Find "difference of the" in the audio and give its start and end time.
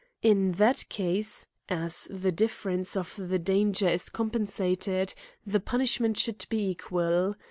2.31-3.37